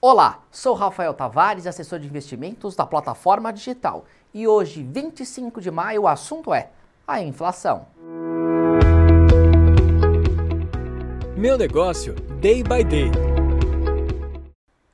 [0.00, 4.04] Olá, sou Rafael Tavares, assessor de investimentos da plataforma digital.
[4.32, 6.70] E hoje, 25 de maio, o assunto é
[7.04, 7.84] a inflação.
[11.36, 13.10] Meu negócio, day by day.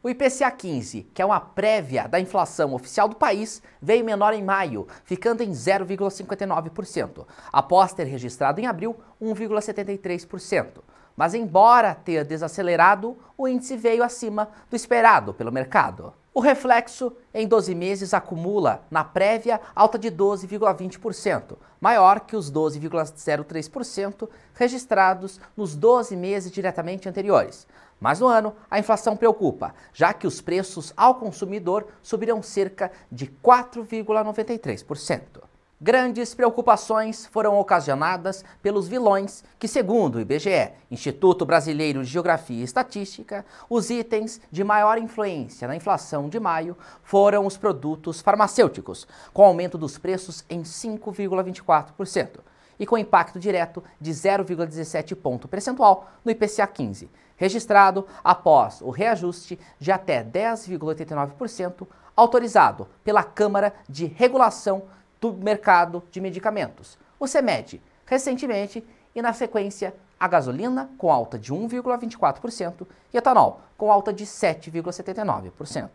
[0.03, 4.43] O IPCA 15, que é uma prévia da inflação oficial do país, veio menor em
[4.43, 10.83] maio, ficando em 0,59%, após ter registrado em abril 1,73%.
[11.17, 16.12] Mas, embora ter desacelerado, o índice veio acima do esperado pelo mercado.
[16.33, 24.29] O reflexo em 12 meses acumula, na prévia, alta de 12,20%, maior que os 12,03%
[24.53, 27.69] registrados nos 12 meses diretamente anteriores.
[28.01, 33.28] Mas no ano, a inflação preocupa, já que os preços ao consumidor subiram cerca de
[33.28, 35.54] 4,93%.
[35.84, 42.62] Grandes preocupações foram ocasionadas pelos vilões que, segundo o IBGE, Instituto Brasileiro de Geografia e
[42.62, 49.44] Estatística, os itens de maior influência na inflação de maio foram os produtos farmacêuticos, com
[49.44, 52.39] aumento dos preços em 5,24%
[52.78, 59.61] e com impacto direto de 0,17 ponto percentual no IPCA 15, registrado após o reajuste
[59.78, 64.84] de até 10,89% autorizado pela Câmara de Regulação
[65.25, 71.50] do mercado de medicamentos, o CEMED, recentemente, e na sequência a gasolina com alta de
[71.50, 75.89] 1,24% e etanol com alta de 7,79%.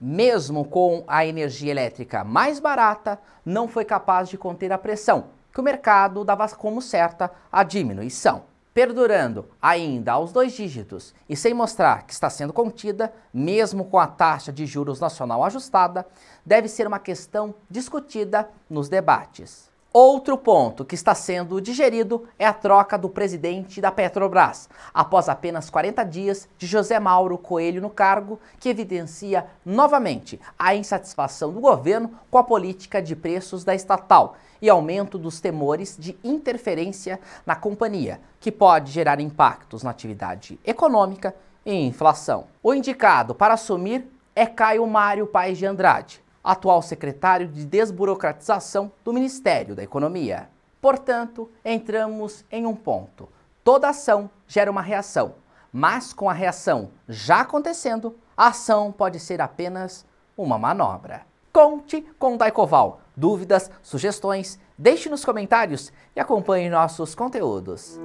[0.00, 5.60] Mesmo com a energia elétrica mais barata, não foi capaz de conter a pressão que
[5.60, 8.44] o mercado dava como certa a diminuição.
[8.72, 14.06] Perdurando ainda aos dois dígitos e sem mostrar que está sendo contida, mesmo com a
[14.06, 16.06] taxa de juros nacional ajustada,
[16.46, 19.69] deve ser uma questão discutida nos debates.
[19.92, 25.68] Outro ponto que está sendo digerido é a troca do presidente da Petrobras, após apenas
[25.68, 32.12] 40 dias de José Mauro Coelho no cargo, que evidencia novamente a insatisfação do governo
[32.30, 38.20] com a política de preços da estatal e aumento dos temores de interferência na companhia,
[38.38, 41.34] que pode gerar impactos na atividade econômica
[41.66, 42.44] e inflação.
[42.62, 44.06] O indicado para assumir
[44.36, 50.48] é Caio Mário Paes de Andrade atual secretário de Desburocratização do Ministério da Economia.
[50.80, 53.28] Portanto, entramos em um ponto.
[53.62, 55.34] Toda ação gera uma reação,
[55.72, 60.06] mas com a reação já acontecendo, a ação pode ser apenas
[60.36, 61.22] uma manobra.
[61.52, 63.00] Conte com o Daicoval.
[63.16, 67.98] Dúvidas, sugestões, deixe nos comentários e acompanhe nossos conteúdos.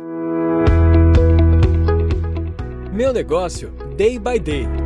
[2.91, 4.84] Meu negócio, day by day